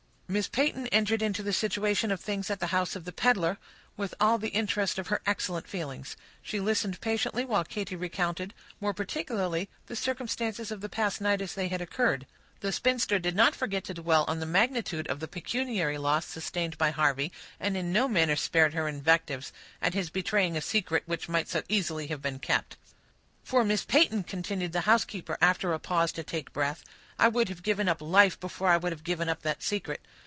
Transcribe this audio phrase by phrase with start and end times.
[0.31, 3.57] Miss Peyton entered into the situation of things at the house of the peddler,
[3.97, 8.93] with all the interest of her excellent feelings; she listened patiently while Katy recounted, more
[8.93, 12.25] particularly, the circumstances of the past night as they had occurred.
[12.61, 16.77] The spinster did not forget to dwell on the magnitude of the pecuniary loss sustained
[16.77, 21.27] by Harvey, and in no manner spared her invectives, at his betraying a secret which
[21.27, 22.77] might so easily have been kept.
[23.43, 26.85] "For, Miss Peyton," continued the housekeeper, after a pause to take breath,
[27.19, 29.99] "I would have given up life before I would have given up that secret.